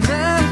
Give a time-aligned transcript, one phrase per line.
[0.00, 0.45] sana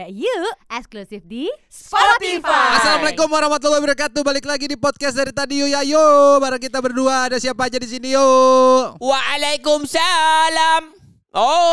[0.00, 2.80] Ya yuk Eksklusif di Spotify.
[2.80, 4.24] Assalamualaikum warahmatullahi wabarakatuh.
[4.24, 6.40] Balik lagi di podcast dari tadi yuk ya yuk.
[6.40, 8.96] Bareng kita berdua ada siapa aja di sini yuk.
[8.96, 10.96] Waalaikumsalam.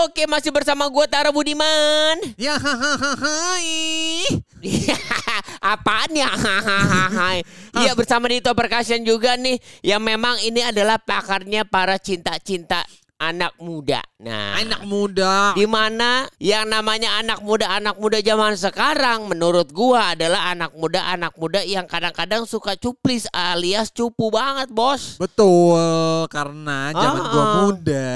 [0.03, 2.19] Oke, masih bersama gue Tara Budiman.
[2.35, 3.63] Ya hahaha.
[5.71, 6.27] Apaan ya?
[7.79, 9.55] Iya bersama Dito Percussion juga nih.
[9.87, 12.83] Yang memang ini adalah pakarnya para cinta-cinta
[13.17, 14.01] anak muda.
[14.17, 15.53] Nah, Anak muda.
[15.53, 21.01] di mana yang namanya anak muda anak muda zaman sekarang menurut gua adalah anak muda
[21.03, 25.81] anak muda yang kadang-kadang suka cuplis alias cupu banget bos Betul,
[26.27, 27.53] karena zaman gua Ah.
[27.59, 28.09] muda,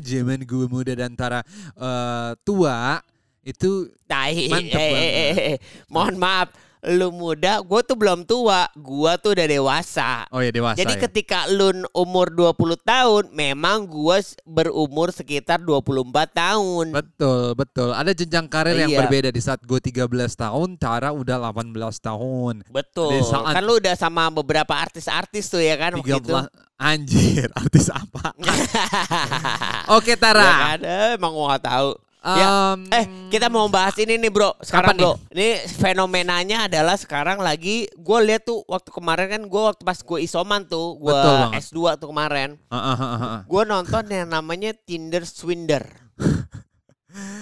[0.00, 1.42] zaman gua muda dan Tara
[1.74, 3.02] eh, tua
[3.42, 5.10] itu tai Mantep eh, eh, banget.
[5.10, 5.58] eh, eh.
[5.88, 6.48] mohon maaf
[6.80, 10.78] lu muda gua tuh belum tua gua tuh udah dewasa oh ya dewasa.
[10.78, 11.00] Jadi ya.
[11.02, 17.90] ketika lu umur 20 tahun memang gua s- berumur sekitar 24 tahun Betul, betul.
[17.90, 19.00] Ada jenjang karir yang Iya.
[19.00, 22.62] berbeda di saat gue 13 tahun, Tara udah 18 tahun.
[22.68, 23.10] Betul.
[23.10, 26.30] Di saat- Kan lu udah sama beberapa artis-artis tuh ya kan waktu itu.
[26.30, 28.32] 13 anjir, artis apa?
[29.96, 30.46] Oke, Ya Tara.
[30.74, 30.78] kan?
[30.80, 31.90] Eh, emang gua gak tahu.
[32.18, 37.86] Ya, eh kita mau bahas ini nih bro sekarang bro ini fenomenanya adalah sekarang lagi
[37.88, 41.62] gue lihat tuh waktu kemarin kan gue waktu pas gue isoman tuh gue Betul banget.
[41.62, 43.40] S2 tuh kemarin ah, ah, ah, ah.
[43.46, 45.86] gue nonton yang namanya Tinder Swinder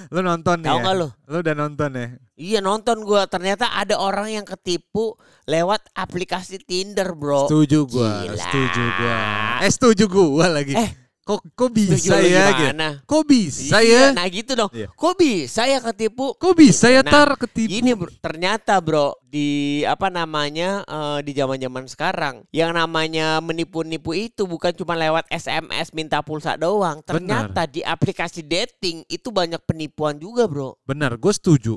[0.06, 0.80] Lu nonton Tahu ya?
[0.80, 1.08] nggak lu?
[1.26, 2.06] Lu udah nonton ya?
[2.36, 8.38] iya nonton gue ternyata ada orang yang ketipu lewat aplikasi Tinder bro Setuju gua, Gila.
[8.38, 9.18] setuju gua.
[9.64, 10.76] Eh setuju gua lagi.
[10.76, 10.90] Eh,
[11.26, 12.70] kok kok bisa ya gitu?
[12.70, 12.88] gimana?
[13.02, 14.14] Kok bisa Iya, ya?
[14.14, 14.86] nah gitu dong Iya.
[14.94, 17.66] kok bisa ya ketipu Kok bisa ya Nah, tar ketipu?
[17.74, 24.46] Gini bro, ternyata bro di apa namanya eh, di zaman-zaman sekarang yang namanya menipu-nipu itu
[24.46, 27.02] bukan cuma lewat SMS minta pulsa doang.
[27.02, 30.78] Ternyata di aplikasi dating itu banyak penipuan juga bro.
[30.86, 31.74] Benar, gue setuju.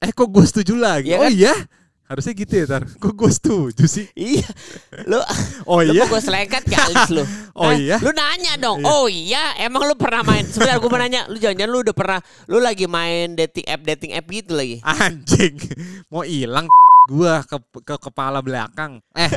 [0.00, 1.12] Eh kok gue setuju lagi?
[1.12, 1.32] Iya oh kan?
[1.36, 1.54] iya?
[2.06, 2.86] Harusnya gitu ya tar.
[2.86, 4.06] Kok gue setuju sih?
[4.14, 4.46] Iya,
[5.10, 5.18] lu
[5.66, 6.06] Oh lu iya?
[6.06, 7.24] mau gue selengkat ke alis lu.
[7.58, 7.98] Oh iya?
[7.98, 8.78] Lu nanya dong.
[8.78, 8.86] Iya.
[8.86, 10.46] Oh iya, emang lu pernah main?
[10.46, 14.12] Sebentar gue mau nanya, lu jangan-jangan lu udah pernah lu lagi main dating app dating
[14.14, 14.78] app gitu lagi.
[14.86, 15.56] Anjing.
[16.12, 16.70] Mau hilang
[17.10, 19.02] gua ke, ke kepala belakang.
[19.18, 19.30] Eh.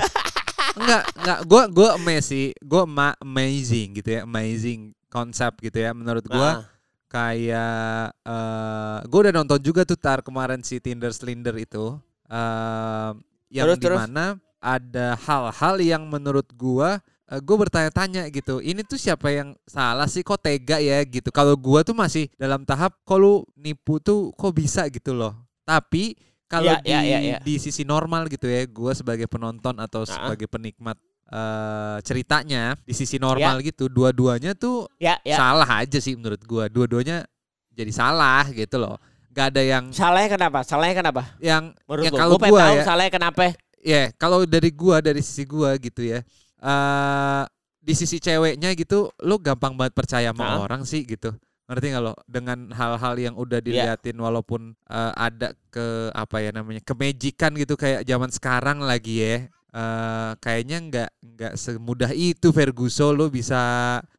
[0.77, 1.39] enggak, enggak.
[1.49, 1.89] Gua gua
[2.21, 2.53] sih.
[2.61, 4.29] Gua ma- amazing gitu ya.
[4.29, 6.61] Amazing konsep gitu ya menurut gua.
[6.61, 6.61] Ah.
[7.09, 11.97] kayak eh gue udah nonton juga tuh tar kemarin si Tinder Slender itu
[12.29, 13.09] eh
[13.49, 13.97] yang Terus, terus?
[13.97, 14.25] di mana
[14.61, 20.21] ada hal-hal yang menurut gua eh, gue bertanya-tanya gitu ini tuh siapa yang salah sih
[20.21, 24.51] kok tega ya gitu kalau gua tuh masih dalam tahap kok lu nipu tuh kok
[24.51, 26.13] bisa gitu loh tapi
[26.45, 27.37] kalau Ya, di ya, ya, ya.
[27.39, 30.09] di sisi normal gitu ya gua sebagai penonton atau Ah.
[30.09, 30.97] sebagai penikmat
[31.29, 35.37] eh ceritanya di sisi normal gitu dua-duanya tuh Ya, ya.
[35.37, 36.65] salah aja sih menurut gua.
[36.65, 37.21] Dua-duanya
[37.69, 38.97] jadi salah gitu loh.
[39.39, 40.59] Gak ada yang Salahnya kenapa?
[40.61, 41.21] Salahnya kenapa?
[41.39, 42.17] yang Menurut Ya, lu?
[42.19, 43.43] kalau tahu ya- salahnya kenapa?
[43.79, 46.19] ya kalau dari gua dari sisi gua gitu ya.
[46.59, 47.43] eh
[47.79, 50.59] di sisi ceweknya gitu lu gampang banget percaya sama Hah?
[50.59, 51.31] orang sih gitu.
[51.65, 52.13] Ngerti gak lo?
[52.27, 53.95] Dengan hal-hal yang udah Iya.
[53.95, 59.47] diliatin walaupun eh, ada ke apa ya namanya kemejikan gitu kayak zaman sekarang lagi ya.
[59.69, 63.61] eh kayaknya nggak nggak semudah itu Ferguson lo bisa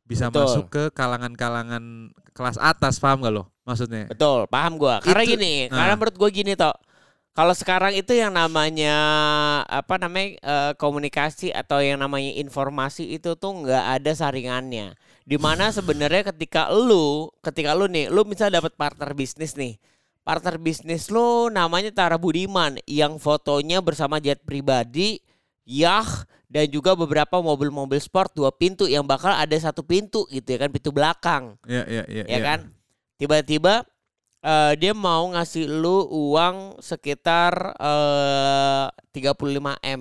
[0.07, 0.47] bisa Betul.
[0.47, 4.99] masuk ke kalangan-kalangan kelas atas paham gak lo maksudnya Betul, paham gua.
[4.99, 5.79] Karena Itu- gini, nah.
[5.79, 6.75] karena menurut gua gini toh.
[7.31, 8.97] Kalau sekarang itu yang namanya
[9.71, 14.99] apa namanya eh, komunikasi atau yang namanya informasi itu tuh nggak ada saringannya.
[15.23, 19.79] Di mana sebenarnya ketika lu, ketika lu nih, lu misalnya dapat partner bisnis nih,
[20.27, 25.23] partner bisnis lu namanya Tara Budiman yang fotonya bersama jet pribadi,
[25.63, 30.67] yah dan juga beberapa mobil-mobil sport dua pintu yang bakal ada satu pintu gitu ya
[30.67, 32.75] kan pintu belakang ya ya ya, ya kan
[33.21, 33.85] tiba-tiba
[34.41, 40.01] eh, dia mau ngasih lu uang sekitar eh 35 m.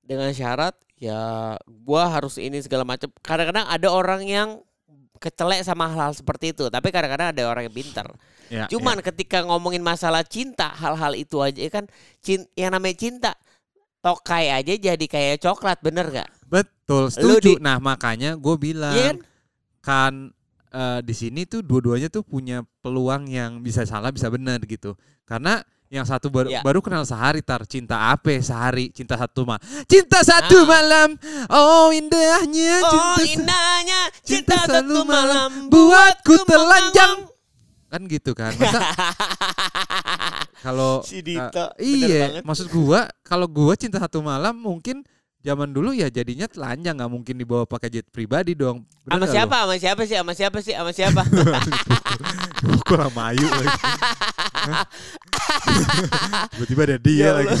[0.00, 4.48] Dengan syarat ya gua harus ini segala macam kadang-kadang ada orang yang
[5.16, 8.08] kecelek sama hal-hal seperti itu tapi kadang-kadang ada orang yang pintar
[8.52, 9.08] Ya, cuman ya.
[9.08, 11.88] ketika ngomongin masalah cinta hal-hal itu aja kan
[12.20, 13.32] cin yang namanya cinta
[14.04, 17.56] tokai aja jadi kayak coklat bener gak betul Lu setuju.
[17.56, 19.16] Di- nah makanya gue bilang Iya
[19.80, 20.36] kan?
[20.74, 24.98] Eh, di sini tuh dua-duanya tuh punya peluang yang bisa salah bisa benar gitu.
[25.22, 26.58] Karena yang satu baru, Ya.
[26.60, 30.66] baru kenal sehari tar cinta apa sehari cinta satu malam cinta satu Ah.
[30.66, 31.08] malam
[31.48, 37.30] oh indahnya Oh cinta indahnya cinta cinta satu malam buatku telanjang.
[37.86, 38.80] kan gitu kan masa
[40.64, 42.42] kalau Si uh, Dito, iya banget.
[42.42, 45.04] maksud gua kalau gua cinta satu malam mungkin
[45.44, 49.68] zaman dulu ya jadinya telanjang nggak mungkin dibawa pakai jet pribadi dong Sama siapa?
[49.68, 50.16] Sama siapa sih?
[50.16, 50.72] Sama siapa sih?
[50.72, 51.22] Sama siapa?
[52.64, 53.76] Pukul sama Ayu lagi.
[56.56, 57.56] Tiba-tiba ada dia Ya lagi.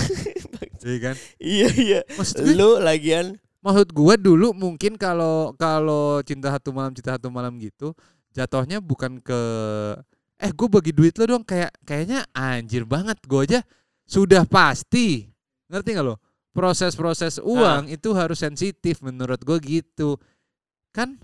[0.84, 1.16] Iya kan?
[1.40, 2.00] iya iya.
[2.16, 7.32] Maksud gue, Lu lagian maksud gue dulu mungkin kalau kalau cinta satu malam cinta satu
[7.32, 7.96] malam gitu
[8.36, 9.40] jatuhnya bukan ke
[10.36, 13.60] eh gue bagi duit lo dong kayak kayaknya anjir banget gue aja
[14.04, 15.32] sudah pasti
[15.72, 16.20] ngerti nggak lo
[16.54, 20.16] proses-proses uang itu harus sensitif menurut gue gitu.
[20.94, 21.18] Kan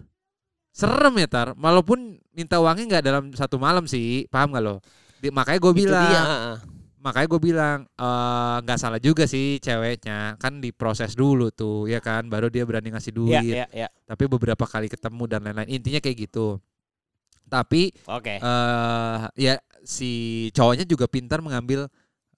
[0.75, 1.49] serem ya tar.
[1.55, 4.83] Walaupun minta uangnya nggak dalam satu malam sih paham nggak lo?
[5.23, 6.05] Di- makanya gue bilang.
[6.11, 6.23] dia.
[7.01, 10.35] makanya gue bilang eh, nggak salah juga sih ceweknya.
[10.37, 12.27] Kan diproses dulu tuh ya kan?
[12.27, 13.39] Baru dia berani ngasih duit.
[13.41, 13.89] Iya, iya, iya.
[14.05, 15.71] tapi beberapa kali ketemu dan lain-lain.
[15.71, 16.59] Intinya kayak gitu.
[17.47, 18.43] Tapi Oke.
[18.43, 19.55] eh ya
[19.87, 21.87] si cowoknya juga pintar mengambil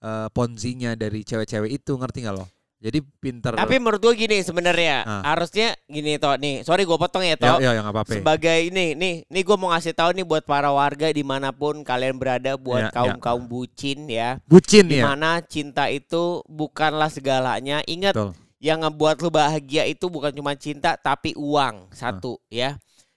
[0.04, 1.96] eh, ponzinya dari cewek-cewek itu.
[1.96, 2.44] Ngerti nggak lo
[2.82, 5.23] jadi pintar Tapi menurut gua gini sebenarnya Ah.
[5.25, 6.67] harusnya gini toh nih.
[6.67, 7.58] Sorry gua potong ya ya toh.
[7.58, 10.69] ya yang apa apa Sebagai ini nih, nih gue mau ngasih tahu nih buat para
[10.69, 14.99] warga di mana pun kalian berada, Ya, buat kaum kaum bucin ya, bucin ya di
[14.99, 17.87] mana cinta itu bukanlah segalanya.
[17.87, 18.34] Ingat, Betul.
[18.58, 22.50] yang ngebuat lu bahagia itu bukan cuma cinta tapi uang satu Ah.
[22.50, 22.70] ya.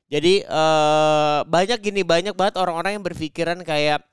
[0.06, 4.06] Jadi eh banyak gini banyak banget orang-orang yang berpikiran kayak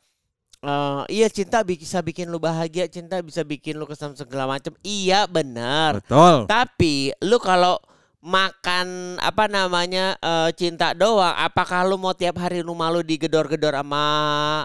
[0.63, 4.73] eh iya cinta bisa bikin lu bahagia, cinta bisa bikin lu kesam segala macam.
[4.87, 5.99] Iya benar.
[5.99, 7.83] betul Tapi lu kalau
[8.23, 14.07] makan apa namanya eh, cinta doang, apakah lu mau tiap hari rumah lu digedor-gedor sama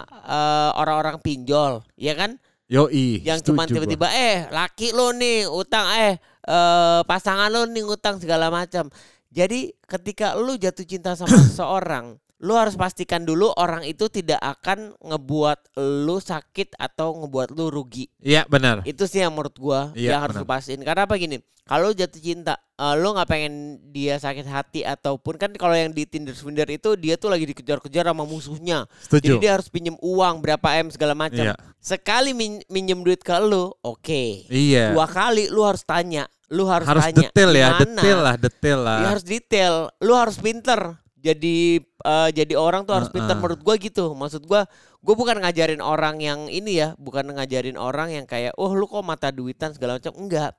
[0.06, 2.38] eh, orang-orang pinjol, ya kan?
[2.68, 3.64] yoi Yang gua.
[3.66, 8.92] tiba-tiba eh laki lu nih utang eh eh, pasangan lu nih utang segala macam.
[9.28, 14.94] Jadi ketika lu jatuh cinta sama seseorang, lu harus pastikan dulu orang itu tidak akan
[15.02, 18.06] ngebuat lu sakit atau ngebuat lu rugi.
[18.22, 18.86] Iya benar.
[18.86, 20.46] Itu sih yang menurut gua Iya, yang harus benar.
[20.46, 20.82] lu pastiin.
[20.86, 21.42] Karena apa gini?
[21.68, 23.54] Kalau lu jatuh cinta eh, lu nggak pengen
[23.90, 28.08] dia sakit hati ataupun kan kalau yang di Tinder Swindler itu dia tuh lagi dikejar-kejar
[28.08, 28.86] sama musuhnya.
[28.88, 31.42] Jadi setuju dia harus pinjem uang berapa m segala macam.
[31.42, 31.58] Iya.
[31.82, 34.46] Sekali min- minjem duit ke lu oke.
[34.48, 34.94] Iya.
[34.94, 38.98] Dua kali lu harus tanya lu harus, harus tanya detail ya detail lah detail lah.
[39.04, 39.74] Ya, harus detail.
[40.00, 40.80] Lu harus pinter
[41.18, 43.42] jadi eh, jadi orang tuh harus pinter Heeh.
[43.42, 44.14] menurut gua gitu.
[44.14, 44.64] Maksud gua
[44.98, 49.02] gue bukan ngajarin orang yang ini ya bukan ngajarin orang yang kayak oh lu kok
[49.02, 50.14] mata duitan segala macam.
[50.18, 50.54] Enggak.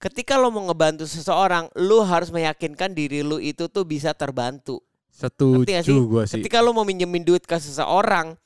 [0.00, 4.80] Ketika lo mau ngebantu seseorang lu harus meyakinkan diri lu itu tuh bisa terbantu.
[5.12, 5.28] Sih?
[5.28, 6.40] setuju gua sih.
[6.40, 8.36] Ketika lu mau minjemin duit ke seseorang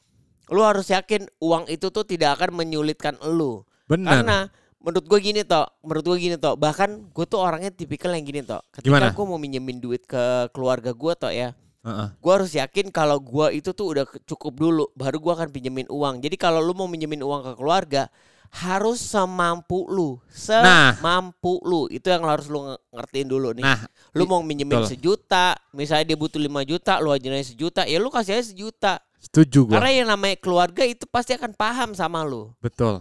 [0.52, 3.64] lu harus yakin uang itu tuh tidak akan menyulitkan lu.
[3.88, 4.20] Benar.
[4.20, 4.38] Karena
[4.84, 8.44] menurut gue gini toh, menurut gue gini toh, bahkan gue tuh orangnya tipikal yang gini
[8.44, 8.60] toh.
[8.68, 12.08] Ketika gue mau minjemin duit ke keluarga gue toh ya, Heeh.
[12.12, 16.20] gue harus yakin kalau gue itu tuh udah cukup dulu, baru gue akan pinjemin uang.
[16.20, 18.12] Jadi kalau lu mau minjemin uang ke keluarga,
[18.54, 20.94] harus semampu lu, Nah.
[20.94, 21.90] semampu lu.
[21.90, 23.64] Itu yang harus lu nge- ngertiin dulu nih.
[23.64, 23.82] nah
[24.14, 24.94] lu mau minjemin betul.
[24.94, 28.94] sejuta, misalnya dia butuh 5 juta, lu aja sejuta, ya lu kasih aja sejuta.
[29.24, 32.52] setuju gua Karena yang namanya keluarga itu pasti akan paham sama lu.
[32.60, 33.00] Betul.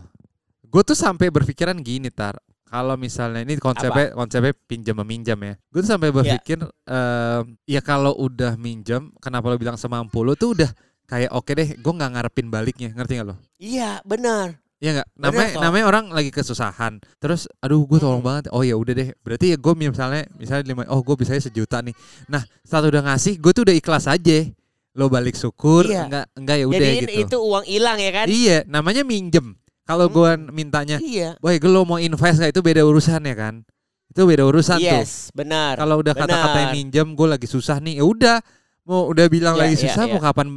[0.74, 2.42] Gue tuh sampai berpikiran gini tar.
[2.66, 5.54] Kalau misalnya ini konsepnya konsepnya pinjam meminjam ya.
[5.70, 6.58] Gue tuh sampai berpikir
[6.90, 10.74] em, ya kalau udah minjam, kenapa lo bilang semampu lo tuh udah
[11.06, 13.36] kayak oke deh, gue nggak ngarepin baliknya, ngerti gak lo?
[13.62, 14.58] Iya, benar.
[14.82, 15.10] Iya nggak?
[15.14, 15.62] Bener, Namanya Toh.
[15.62, 16.98] namanya orang lagi kesusahan.
[17.22, 18.50] Terus, aduh gue tolong banget.
[18.50, 19.14] Oh ya udah deh.
[19.22, 21.94] Berarti ya gue misalnya misalnya lima, oh gue bisa sejuta nih.
[22.28, 24.50] Nah saat udah ngasih, gue tuh udah ikhlas aja.
[24.98, 26.10] Lo balik syukur, Iya.
[26.10, 27.22] enggak enggak ya udah Jadi gitu.
[27.30, 28.26] itu uang hilang ya kan?
[28.28, 29.54] Iya, namanya minjem.
[29.84, 30.16] Kalau Hmm.
[30.16, 31.36] gue mintanya, Iya.
[31.40, 33.68] Wah, lo mau invest gak itu beda urusan ya kan?
[34.08, 35.00] Itu beda urusan tuh.
[35.04, 35.76] Yes, benar.
[35.76, 38.00] Kalau udah kata-kata yang minjem, gue lagi susah nih.
[38.00, 38.38] Ya udah,
[38.84, 40.26] mau udah bilang Iya, lagi iya, susah, mau iya.
[40.26, 40.48] kapan?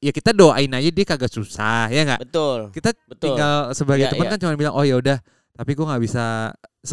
[0.00, 2.20] Ya kita doain aja dia kagak susah, ya nggak?
[2.24, 2.72] Betul.
[2.72, 3.20] Kita Betul.
[3.20, 4.32] tinggal sebagai Iya, teman iya.
[4.32, 5.18] kan cuma bilang, oh ya udah,
[5.52, 6.24] tapi gue nggak bisa.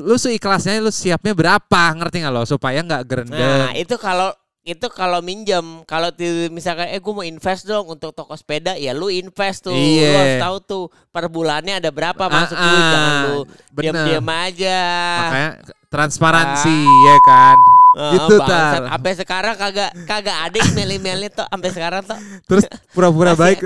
[0.04, 1.84] Lu seikhlasnya, lu siapnya berapa?
[1.96, 2.44] Ngerti nggak lo?
[2.44, 3.80] Supaya nggak Nah, gerendeng.
[3.80, 4.34] itu kalau
[4.68, 6.12] itu kalau minjem, kalau
[6.52, 9.72] misalkan eh gue mau invest dong untuk toko sepeda, ya lu invest tuh.
[9.72, 10.12] Lu Iya.
[10.12, 13.40] harus tahu tuh per bulannya ada berapa masuk Ah, lu, jangan ah, lu
[13.72, 13.80] bener.
[13.80, 14.80] diam-diam aja.
[15.18, 15.52] Makanya
[15.88, 17.58] transparansi, ya kan?
[17.98, 18.52] Ah, gitu, bangsat.
[18.78, 18.84] Tar.
[18.92, 22.20] Sampai sekarang kagak kagak ada meli-meli tuh sampai sekarang tuh.
[22.46, 23.64] Terus pura-pura baik,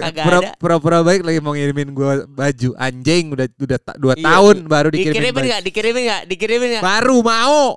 [0.55, 4.88] pura-pura baik lagi mau ngirimin gua baju anjing udah udah ta- dua Iya, tahun baru
[4.88, 5.62] dikirimin Dikirimin enggak?
[5.65, 6.22] Dikirimin enggak?
[6.29, 6.84] Dikirimin enggak?
[6.86, 7.75] Baru mau.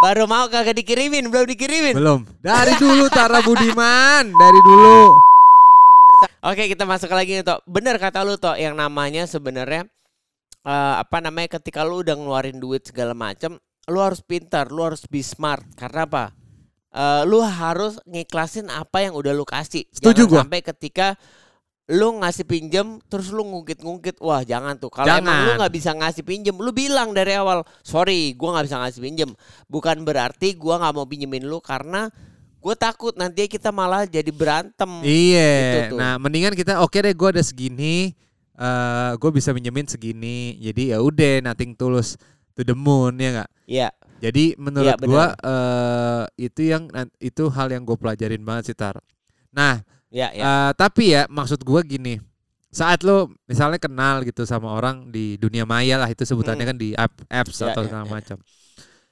[0.00, 1.92] Baru mau kagak dikirimin, belum dikirimin.
[1.92, 2.24] Belum.
[2.40, 5.12] Dari dulu Tara Budiman, dari dulu.
[6.40, 7.60] Oke, kita masuk lagi nih, Tok.
[7.68, 9.84] Bener kata lu, Tok, yang namanya sebenarnya
[10.64, 13.60] eh, apa namanya ketika lu udah ngeluarin duit segala macam,
[13.92, 15.68] lu harus pintar, lu harus be smart.
[15.76, 16.24] Karena apa?
[16.96, 19.84] Eh, lu harus ngiklasin apa yang udah lu kasih.
[19.92, 20.40] Setuju Jangan gua.
[20.48, 21.08] sampai ketika
[21.90, 26.22] lu ngasih pinjem terus lu ngungkit-ngungkit wah jangan tuh kalau emang lu nggak bisa ngasih
[26.22, 29.30] pinjem lu bilang dari awal sorry gua nggak bisa ngasih pinjem
[29.66, 32.06] bukan berarti gua nggak mau pinjemin lu karena
[32.60, 35.88] gue takut nanti kita malah jadi berantem Iya.
[35.88, 35.96] Gitu.
[35.96, 38.12] Nah, mendingan kita oke deh gue ada segini
[38.60, 40.60] eh gue bisa minjemin segini.
[40.60, 42.20] Jadi ya udah nothing tulus
[42.52, 43.50] to the moon ya nggak?
[43.64, 43.88] ya
[44.20, 49.00] Jadi menurut Iya, gua eh itu yang itu hal yang gue pelajarin banget sih Tar.
[49.56, 49.80] Nah,
[50.10, 52.18] ya ya eh, tapi ya maksud gua gini.
[52.70, 56.70] Saat lo misalnya kenal gitu sama orang di dunia maya lah itu sebutannya Hmm.
[56.70, 58.10] kan di app, apps Ya, atau ya, segala ya.
[58.10, 58.38] macam.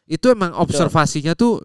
[0.06, 1.58] Itu emang observasinya tuh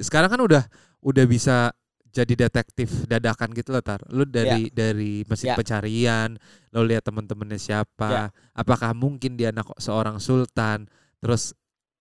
[0.00, 0.62] sekarang kan udah
[1.02, 1.74] udah bisa
[2.12, 4.00] jadi detektif dadakan gitu loh tar.
[4.12, 5.56] Lu dari dari mesin Ya.
[5.58, 6.36] pencarian,
[6.70, 10.86] lo lihat temen-temennya siapa, apakah mungkin dia anak seorang sultan,
[11.18, 11.56] terus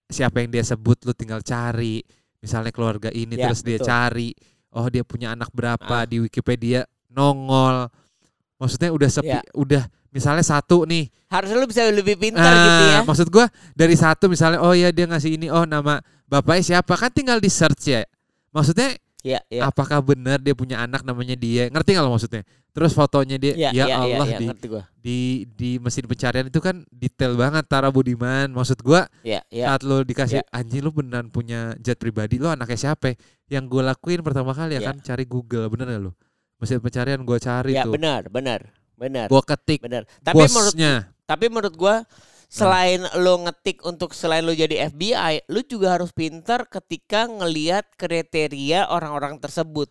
[0.05, 2.03] siapa yang dia sebut lu tinggal cari.
[2.43, 3.87] Misalnya keluarga ini Ya, terus dia betul.
[3.89, 4.29] cari,
[4.71, 6.07] oh dia punya anak berapa Ah.
[6.07, 7.87] di Wikipedia nongol.
[8.55, 9.41] Maksudnya udah sepi, Ya.
[9.51, 13.95] udah misalnya satu nih harusnya lu bisa lebih pintar Ah, gitu ya Maksud gua dari
[13.95, 15.97] satu misalnya oh ya dia ngasih ini oh nama
[16.27, 18.03] bapaknya siapa kan tinggal di search ya.
[18.51, 21.69] Maksudnya ya ya apakah benar dia punya anak namanya dia?
[21.69, 22.41] Ngerti nggak lo maksudnya?
[22.71, 25.17] Terus fotonya dia ya ya, ya, ya, Allah ya, di, ngerti gua di
[25.53, 28.47] di mesin pencarian itu kan detail banget Tara Budiman.
[28.49, 30.43] Maksud gua ya ya saat lo dikasih Ya.
[30.49, 33.13] anjing lo beneran punya jet pribadi lo anaknya siapa?
[33.51, 34.87] Yang gue lakuin pertama kali ya Ya.
[34.89, 36.11] kan cari Google bener gak lo?
[36.57, 37.93] Mesin pencarian gue cari ya tuh.
[37.97, 38.59] benar benar
[38.95, 40.93] benar Gue ketik benar tapi menurut bosnya.
[41.25, 41.95] tapi menurut gua
[42.51, 48.91] selain lo ngetik untuk selain lo jadi FBI lu juga harus pintar ketika ngelihat kriteria
[48.91, 49.87] orang-orang tersebut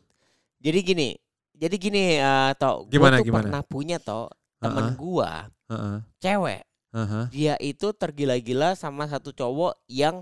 [0.61, 1.09] jadi gini
[1.57, 3.41] jadi gini eh toh Gimana, tuh gimana?
[3.49, 4.29] pernah punya toh
[4.61, 4.97] temen Heeh.
[5.01, 5.33] gua
[5.73, 6.61] Heeh, cewek
[6.93, 7.25] heeh.
[7.33, 10.21] dia itu tergila-gila sama satu cowok yang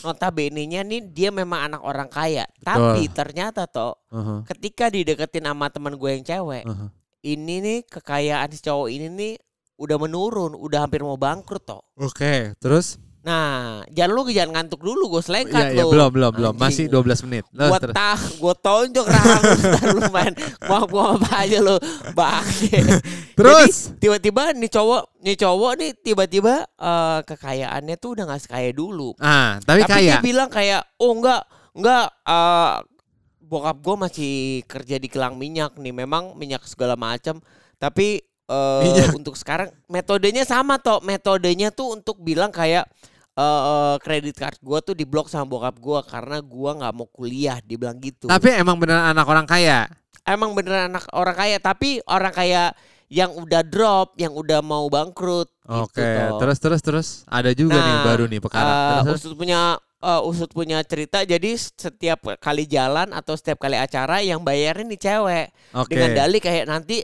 [0.00, 5.98] notabene-nya nih dia memang anak orang kaya tapi ternyata toh heeh, ketika dideketin sama teman
[5.98, 6.88] gue yang cewek heeh.
[7.26, 9.34] ini nih kekayaan si cowok ini nih
[9.80, 11.80] udah menurun, udah hampir mau bangkrut toh.
[11.96, 13.00] Oke, terus?
[13.20, 15.92] Nah, jangan lu jangan ngantuk dulu gue Iya, selekat iya, lu.
[15.92, 16.54] belum, belum, belum.
[16.56, 17.44] Masih 12 menit.
[17.52, 17.92] Gua terus.
[17.92, 19.44] tah, gua tonjok rahang
[19.96, 20.32] lu main.
[20.64, 21.76] Mau mau apa aja lu.
[22.16, 22.80] Bangke.
[23.36, 23.92] Terus?
[24.00, 29.12] Tiba-tiba nih cowok, nih cowok nih tiba-tiba eh, kekayaannya tuh udah gak sekaya dulu.
[29.20, 30.12] Ah, tapi, Tapi kaya.
[30.16, 31.44] dia bilang kayak, "Oh enggak,
[31.76, 32.74] enggak eh,
[33.44, 34.34] bokap gue masih
[34.64, 35.92] kerja di kilang minyak nih.
[35.92, 37.36] Memang minyak segala macam,
[37.76, 39.14] tapi eh, Minyak.
[39.14, 40.98] untuk sekarang metodenya sama toh.
[41.06, 42.90] Metodenya tuh untuk bilang kayak
[43.40, 47.96] eh kredit card gue tuh diblok sama bokap gue karena gue nggak mau kuliah, dibilang
[48.02, 48.26] gitu.
[48.26, 49.86] Tapi emang beneran anak orang kaya.
[50.26, 52.74] Emang beneran anak orang kaya, tapi orang kaya
[53.10, 55.50] yang udah drop, yang udah mau bangkrut.
[55.66, 56.38] Oke, gitu, toh.
[56.38, 58.70] terus terus terus ada juga nih Nah, baru nih perkara.
[58.70, 59.20] Eh, Terus, terus.
[59.26, 59.60] Usut punya
[60.02, 65.00] eh, Usut punya cerita jadi setiap kali jalan atau setiap kali acara yang bayarin nih
[65.00, 65.90] cewek Oke.
[65.94, 67.02] dengan dalih kayak nanti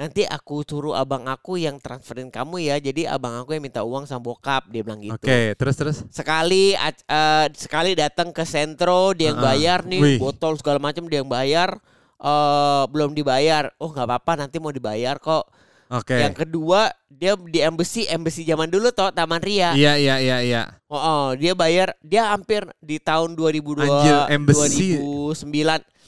[0.00, 4.08] nanti aku suruh abang aku yang transferin kamu ya jadi abang aku yang minta uang
[4.08, 5.96] sama bokap dia bilang gitu Oke, terus terus.
[6.08, 9.48] sekali eh, sekali datang ke sentro dia yang Heeh.
[9.60, 10.16] bayar nih Wih.
[10.16, 11.76] botol segala macam dia yang bayar
[12.16, 15.44] eh belum dibayar oh nggak apa-apa nanti mau dibayar kok
[15.92, 16.16] Oke.
[16.16, 20.62] yang kedua dia di embassy embassy zaman dulu toh Taman Ria Iya, iya, iya, iya.
[20.88, 24.96] Oh, oh, dia bayar dia hampir di tahun 2002 Anjir, embassy.
[24.96, 25.99] 2009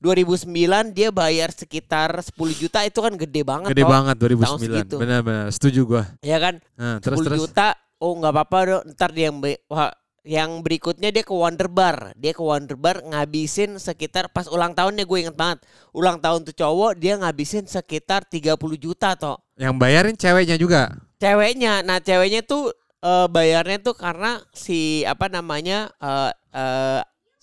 [0.00, 0.48] 2009
[0.90, 3.90] dia bayar sekitar 10 juta itu kan gede banget Gede toh.
[3.92, 4.64] banget Tahun 2009.
[4.64, 4.94] segitu.
[4.96, 6.02] Benar-benar, setuju gua.
[6.20, 6.54] Ya kan?
[6.74, 7.68] Nah, 10 terus juta.
[7.96, 8.82] Oh, nggak apa-apa dong.
[8.90, 9.36] Ntar dia yang
[9.68, 12.16] wah, yang berikutnya dia ke Wonder Bar.
[12.16, 15.60] Dia ke Wonder Bar ngabisin sekitar pas ulang tahunnya gue inget banget.
[15.92, 19.36] Ulang tahun tuh cowok dia ngabisin sekitar 30 juta toh.
[19.54, 20.82] Yang bayarin ceweknya juga.
[21.16, 27.00] ceweknya nah ceweknya tuh eh, bayarnya tuh karena si apa namanya eh eh,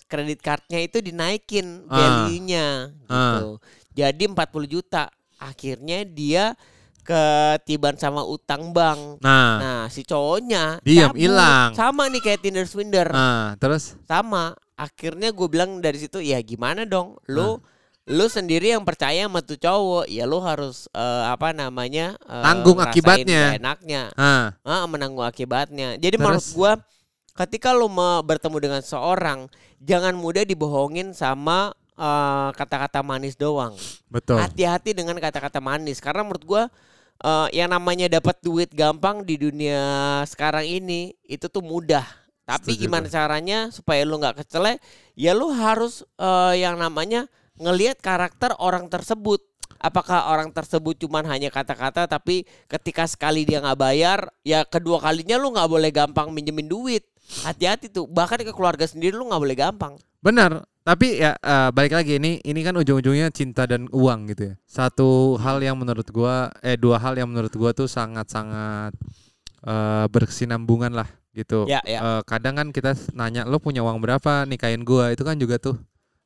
[0.07, 1.95] kredit cardnya itu dinaikin Ah.
[2.25, 2.67] value-nya
[3.03, 3.47] gitu.
[3.93, 5.11] Jadi 40 juta.
[5.37, 6.57] Akhirnya dia
[7.03, 9.23] ketiban sama utang bank.
[9.23, 11.71] Nah, nah si cowoknya Diam, hilang.
[11.71, 13.07] sama nih kayak Tinder Swinder.
[13.07, 13.95] Nah, terus?
[14.03, 14.51] Sama.
[14.75, 17.15] Akhirnya gue bilang dari situ ya gimana dong?
[17.25, 17.57] Lu
[18.07, 20.05] lu sendiri yang percaya sama tuh cowok.
[20.07, 23.55] Ya lu harus eh, apa namanya eh, Tanggung akibatnya.
[23.55, 24.11] enaknya.
[24.13, 25.95] Ah, Ah, menanggung akibatnya.
[25.95, 26.21] Jadi Terus?
[26.21, 26.71] menurut gua
[27.37, 29.47] ketika lu mau bertemu dengan seorang
[29.81, 33.73] jangan mudah dibohongin sama eh, kata-kata manis doang.
[34.09, 34.37] betul.
[34.37, 36.63] Hati-hati dengan kata-kata manis karena menurut gua
[37.21, 42.05] eh, yang namanya dapat duit gampang di dunia sekarang ini itu tuh mudah.
[42.47, 44.79] Tapi Setuju gimana caranya supaya lu nggak kecele?
[45.19, 49.43] Ya lu harus eh, yang namanya ngelihat karakter orang tersebut.
[49.77, 55.37] Apakah orang tersebut cuman hanya kata-kata tapi ketika sekali dia nggak bayar, ya kedua kalinya
[55.37, 57.05] lu nggak boleh gampang minjemin duit.
[57.43, 58.07] Hati-hati tuh.
[58.07, 59.93] Bahkan ke keluarga sendiri lu nggak boleh gampang.
[60.23, 60.63] Benar.
[60.87, 64.53] Tapi ya eh, balik lagi ini ini kan ujung-ujungnya cinta dan uang gitu ya.
[64.63, 68.95] Satu hal yang menurut gua eh dua hal yang menurut gua tuh sangat-sangat
[69.67, 71.67] eh, berkesinambungan lah gitu.
[71.67, 71.99] Ya, ya.
[71.99, 75.75] Eh, kadang kan kita nanya lo punya uang berapa nikahin gua itu kan juga tuh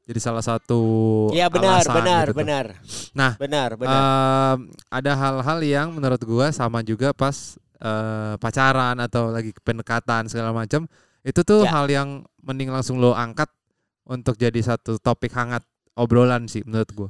[0.06, 0.82] jadi salah satu
[1.30, 2.40] Iya benar, alasan benar, gitu tuh.
[2.42, 2.66] benar.
[3.14, 4.02] Nah, benar, benar.
[4.02, 4.58] Em,
[4.90, 10.86] ada hal-hal yang menurut gua sama juga pas eh, pacaran atau lagi pendekatan segala macam
[11.22, 11.74] itu tuh Ya.
[11.74, 12.10] hal yang
[12.40, 13.50] mending langsung lo angkat
[14.06, 15.62] untuk jadi satu topik hangat
[15.94, 17.10] obrolan sih menurut gua.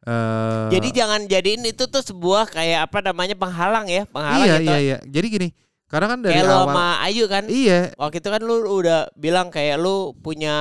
[0.00, 4.70] Eh, Jadi jangan jadiin itu tuh sebuah kayak apa namanya penghalang ya, penghalang iya gitu.
[4.70, 4.96] iya iya.
[5.04, 5.48] Jadi gini,
[5.84, 7.44] karena kan dari Kayak awal sama Ayu kan.
[7.50, 10.54] iya Waktu itu kan lu udah bilang kayak lu punya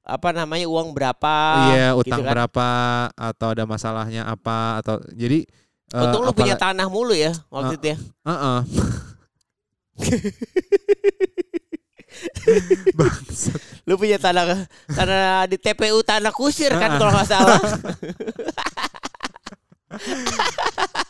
[0.00, 1.34] apa namanya uang berapa
[1.70, 2.30] iya gitu utang kan.
[2.34, 2.68] berapa
[3.14, 5.46] atau ada masalahnya apa atau jadi
[5.90, 7.96] Untung lu punya tanah mulu ya waktu itu ya.
[8.24, 8.58] Heeh.
[12.94, 13.60] Bangsat.
[13.86, 17.58] Lu punya tanah tanah di TPU tanah kusir kan kalau nggak salah.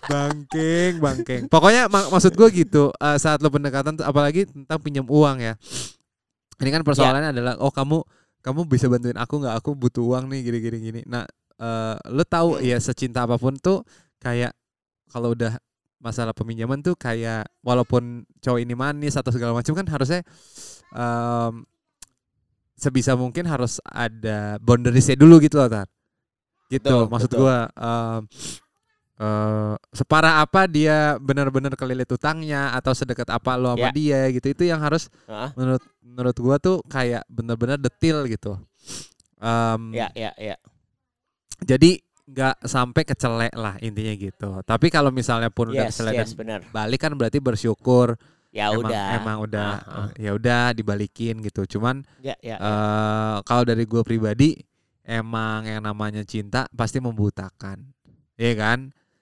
[0.08, 1.42] Bangking, bangking.
[1.46, 2.90] Pokoknya mak- maksud gue gitu.
[2.96, 5.54] eh, saat lo pendekatan, apalagi tentang pinjam uang ya.
[6.60, 8.04] Ini kan persoalannya adalah, oh kamu
[8.40, 9.54] kamu bisa bantuin aku nggak?
[9.60, 11.00] Aku butuh uang nih, gini gini gini.
[11.06, 11.25] Nah,
[11.56, 13.84] eh, lo tahu ya secinta apa pun tuh
[14.18, 14.52] kayak
[15.11, 15.59] kalau udah
[16.00, 20.25] masalah peminjaman tuh kayak walaupun cowok ini manis atau segala macam kan harusnya
[20.97, 21.67] em,
[22.73, 25.88] sebisa mungkin harus ada boundariesnya dulu gitu loh tar
[26.73, 27.40] gitu Betul, maksud betul.
[27.45, 28.21] gua em,
[29.21, 34.64] eh, separah apa dia benar-benar kelilit utangnya atau sedekat apa lo sama dia gitu itu
[34.64, 35.50] yang harus Heeh.
[35.52, 38.57] menurut menurut gua tuh kayak benar-benar detail gitu
[39.40, 40.57] Em, Ya, ya, ya.
[41.64, 41.97] jadi
[42.30, 46.62] nggak sampai kecelek lah intinya gitu tapi kalau misalnya pun udah Yes, kecelek yes, dan
[46.71, 48.14] balik kan berarti bersyukur
[48.50, 49.06] Ya emang udah.
[49.14, 50.08] emang udah Ah, ah.
[50.10, 52.54] eh, ya udah dibalikin gitu cuman Ya, ya.
[52.54, 52.56] ya.
[52.56, 54.58] eh kalau dari gue pribadi
[55.02, 57.82] emang yang namanya cinta pasti membutakan
[58.34, 58.78] Iya kan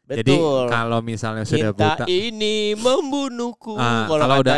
[0.07, 0.64] jadi Betul.
[0.68, 3.77] kalau misalnya sudah Cinta buta ini membunuhku.
[3.77, 4.57] Ah, kalau udah-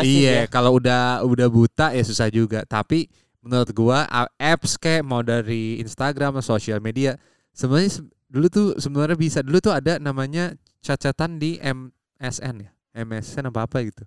[0.00, 0.44] iya ya.
[0.46, 3.10] kalau udah udah buta ya susah juga tapi
[3.42, 7.18] menurut gua a- apps kayak mau dari Instagram atau sosial media
[7.52, 13.48] sebenarnya se- dulu tuh sebenarnya bisa dulu tuh ada namanya cacatan di MSN ya MSN
[13.48, 14.02] apa apa gitu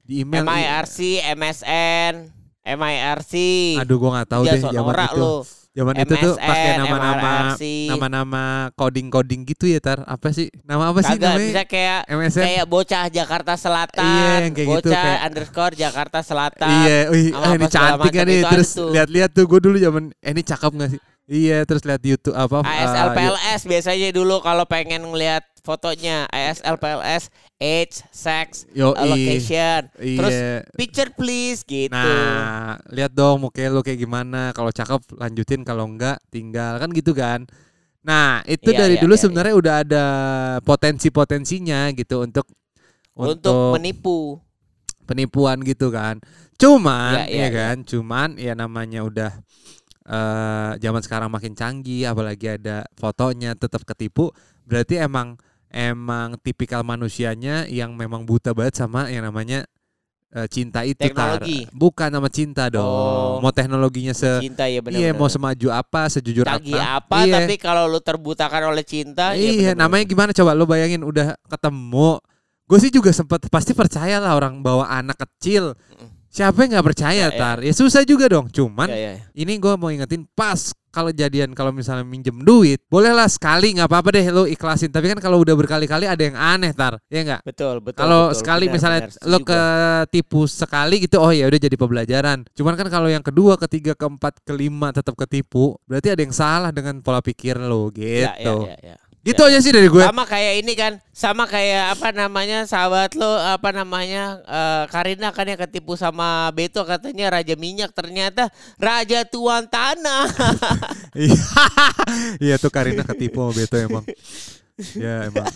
[0.00, 0.98] di email MIRC,
[1.34, 2.14] MSN,
[2.64, 3.34] MIRC.
[3.78, 5.34] aduh gua nggak tahu deh zaman itu lu.
[5.72, 7.32] zaman itu tuh pakai MSN, nama-nama
[7.86, 12.44] nama-nama coding-coding gitu ya tar apa sih nama apa sih Kagak namanya bisa kayak MSN
[12.46, 16.70] kayak bocah Jakarta Selatan, Iya, kayak gitu, bocah kayak- underscore Jakarta Selatan.
[16.70, 18.40] Iya, wih, ah, ini cantik kan nih.
[18.46, 21.00] Terus lihat-lihat tuh gue dulu zaman eh, ini cakep gak sih?
[21.26, 22.62] Iya, terus lihat YouTube apa?
[22.62, 29.90] ASL eh, PLS biasanya dulu kalau pengen ngelihat fotonya ASL PLS age, sex, Yo, location.
[29.90, 30.62] Terus Iya.
[30.78, 31.90] picture please gitu.
[31.90, 34.54] Nah, lihat dong muka lu kayak gimana.
[34.54, 37.42] Kalau cakep lanjutin, kalau enggak tinggal kan gitu kan.
[38.06, 40.04] Nah, itu Iya, dari iya, dulu iya, sebenarnya udah ada
[40.62, 42.46] potensi-potensinya gitu untuk
[43.18, 44.38] untuk menipu.
[45.02, 46.22] penipuan gitu kan.
[46.54, 49.34] Cuman Iya, iya, ya kan, cuman ya namanya udah
[50.06, 54.30] eh zaman sekarang makin canggih apalagi ada fotonya tetap ketipu,
[54.62, 55.34] berarti emang
[55.66, 59.66] emang tipikal manusianya yang memang buta banget sama yang namanya
[60.30, 61.10] eh, cinta itu Tar.
[61.10, 61.66] Teknologi.
[61.74, 62.86] Bukan nama cinta dong.
[62.86, 63.42] Oh.
[63.42, 64.94] Mau teknologinya se Cinta ya benar.
[64.94, 67.02] Iya, mau semaju apa, sejujur canggih apa.
[67.02, 67.34] apa Iya.
[67.42, 69.76] tapi kalau lu terbutakan oleh cinta ya Iya, benar-benar.
[69.82, 72.22] namanya gimana coba lo bayangin udah ketemu.
[72.66, 75.74] Gue sih juga sempat pasti percaya lah orang bawa anak kecil.
[76.36, 77.40] Siapa yang nggak percaya Ya, ya.
[77.40, 77.58] tar?
[77.64, 78.52] Ya susah juga dong.
[78.52, 79.24] Cuman Ya, ya, ya.
[79.32, 84.16] ini gue mau ingetin pas kalau jadian kalau misalnya minjem duit, bolehlah sekali nggak apa-apa
[84.16, 84.88] deh lo ikhlasin.
[84.88, 87.40] Tapi kan kalau udah berkali-kali ada yang aneh tar, ya nggak?
[87.44, 89.28] betul betul Kalau sekali Benar, misalnya benar.
[89.28, 92.48] lo ketipu sekali gitu, oh ya udah jadi pembelajaran.
[92.56, 97.00] Cuman kan kalau yang kedua, ketiga, keempat, kelima tetap ketipu, berarti ada yang salah dengan
[97.04, 98.24] pola pikir lo gitu.
[98.24, 98.96] Ya, ya, ya, ya.
[99.26, 99.98] Gitu aja sih dari gue.
[100.06, 105.50] sama kayak ini kan sama kayak apa namanya sahabat lo apa namanya eh, Karina kan
[105.50, 108.46] yang ketipu sama Beto katanya raja minyak ternyata
[108.78, 110.30] raja tuan tanah
[111.18, 111.34] Iya,
[112.44, 114.04] Iya tuh Karina ketipu sama Beto emang.
[114.92, 115.46] Ya emang.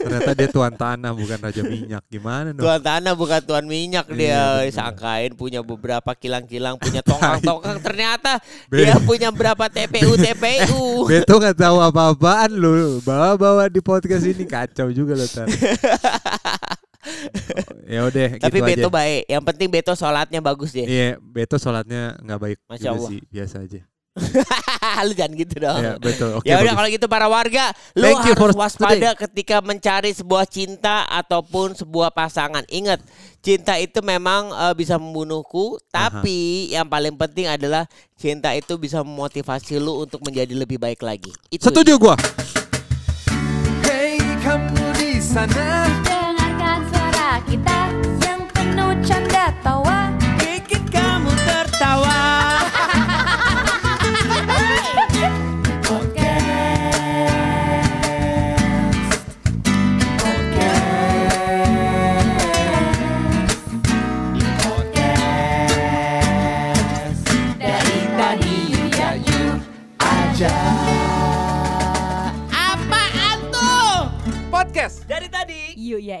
[0.00, 2.02] Ternyata dia tuan tanah bukan raja minyak.
[2.06, 2.60] Gimana dong?
[2.60, 4.72] tuan tanah bukan tuan minyak Iya, dia benar.
[4.72, 11.56] sangkain punya beberapa kilang-kilang punya tongkang-tongkang ternyata Be- dia punya berapa TPU TPU Beto nggak
[11.58, 13.00] tahu apa-apaan lu.
[13.00, 15.44] Bawa-bawa di podcast ini kacau juga lo tar.
[17.84, 18.94] ya udah Tapi gitu Beto aja.
[18.94, 19.22] baik.
[19.28, 20.86] Yang penting Beto sholatnya bagus deh.
[20.86, 23.10] Iya, Beto sholatnya nggak baik Masya juga Allah.
[23.12, 23.80] sih, biasa aja.
[25.06, 25.82] Lu jangan gitu dong.
[25.82, 26.38] Ya, betul.
[26.38, 26.46] Oke.
[26.46, 30.46] ya udah kalau gitu para warga, lu Thank you harus for waspada ketika mencari sebuah
[30.46, 32.62] cinta ataupun sebuah pasangan.
[32.70, 33.02] Ingat,
[33.42, 39.82] cinta itu memang eh, bisa membunuhku, tapi yang paling penting adalah cinta itu bisa memotivasi
[39.82, 41.34] lu untuk menjadi lebih baik lagi.
[41.50, 42.14] Itu Setuju gua.
[43.82, 47.78] Hey kamu di sana Dengarkan suara kita
[48.22, 52.13] yang penuh canda tawa bikin kamu tertawa.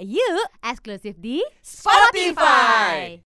[0.04, 3.18] Yuk, eksklusif di Spotify.